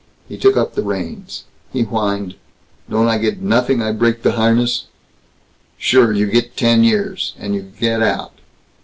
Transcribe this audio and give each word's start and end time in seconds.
He 0.27 0.35
took 0.35 0.57
up 0.57 0.73
the 0.73 0.81
reins. 0.81 1.43
He 1.71 1.83
whined, 1.83 2.33
"Don't 2.89 3.07
I 3.07 3.19
get 3.19 3.39
nothing 3.43 3.83
I 3.83 3.91
break 3.91 4.23
de 4.23 4.31
harness?" 4.31 4.85
"Sure. 5.77 6.11
You 6.11 6.25
get 6.25 6.57
ten 6.57 6.83
years! 6.83 7.35
And 7.37 7.53
you 7.53 7.61
get 7.61 8.01
out!" 8.01 8.33